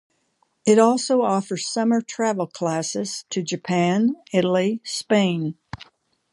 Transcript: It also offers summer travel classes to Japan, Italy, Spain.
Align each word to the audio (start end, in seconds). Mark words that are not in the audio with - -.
It 0.65 0.79
also 0.79 1.21
offers 1.21 1.67
summer 1.67 2.01
travel 2.01 2.47
classes 2.47 3.23
to 3.29 3.43
Japan, 3.43 4.15
Italy, 4.33 4.81
Spain. 4.83 5.59